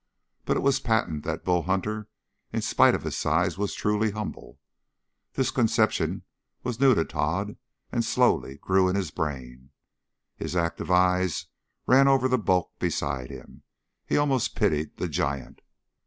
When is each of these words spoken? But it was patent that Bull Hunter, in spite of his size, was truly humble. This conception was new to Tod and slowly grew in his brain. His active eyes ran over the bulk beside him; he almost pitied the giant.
But 0.45 0.57
it 0.57 0.61
was 0.63 0.79
patent 0.79 1.23
that 1.25 1.43
Bull 1.45 1.61
Hunter, 1.61 2.07
in 2.51 2.63
spite 2.63 2.95
of 2.95 3.03
his 3.03 3.15
size, 3.15 3.55
was 3.59 3.75
truly 3.75 4.09
humble. 4.09 4.59
This 5.33 5.51
conception 5.51 6.23
was 6.63 6.79
new 6.79 6.95
to 6.95 7.05
Tod 7.05 7.55
and 7.91 8.03
slowly 8.03 8.57
grew 8.57 8.89
in 8.89 8.95
his 8.95 9.11
brain. 9.11 9.69
His 10.35 10.55
active 10.55 10.89
eyes 10.89 11.45
ran 11.85 12.07
over 12.07 12.27
the 12.27 12.39
bulk 12.39 12.71
beside 12.79 13.29
him; 13.29 13.61
he 14.03 14.17
almost 14.17 14.55
pitied 14.55 14.97
the 14.97 15.07
giant. 15.07 15.61